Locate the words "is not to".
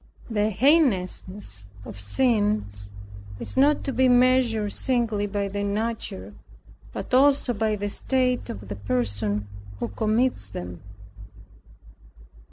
3.39-3.93